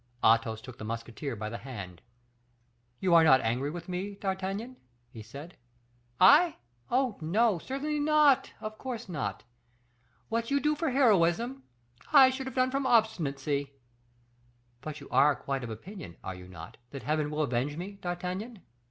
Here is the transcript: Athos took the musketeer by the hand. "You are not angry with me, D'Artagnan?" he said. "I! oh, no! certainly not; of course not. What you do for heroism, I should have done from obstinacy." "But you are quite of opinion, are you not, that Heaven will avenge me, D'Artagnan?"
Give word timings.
Athos 0.23 0.61
took 0.61 0.79
the 0.79 0.83
musketeer 0.83 1.35
by 1.35 1.47
the 1.47 1.59
hand. 1.59 2.01
"You 2.99 3.13
are 3.13 3.23
not 3.23 3.39
angry 3.41 3.69
with 3.69 3.87
me, 3.87 4.15
D'Artagnan?" 4.15 4.77
he 5.11 5.21
said. 5.21 5.57
"I! 6.19 6.55
oh, 6.89 7.19
no! 7.21 7.59
certainly 7.59 7.99
not; 7.99 8.51
of 8.59 8.79
course 8.79 9.07
not. 9.07 9.43
What 10.27 10.49
you 10.49 10.59
do 10.59 10.73
for 10.75 10.89
heroism, 10.89 11.61
I 12.11 12.31
should 12.31 12.47
have 12.47 12.55
done 12.55 12.71
from 12.71 12.87
obstinacy." 12.87 13.73
"But 14.81 15.01
you 15.01 15.09
are 15.11 15.35
quite 15.35 15.63
of 15.63 15.69
opinion, 15.69 16.17
are 16.23 16.33
you 16.33 16.47
not, 16.47 16.77
that 16.89 17.03
Heaven 17.03 17.29
will 17.29 17.43
avenge 17.43 17.77
me, 17.77 17.99
D'Artagnan?" 18.01 18.63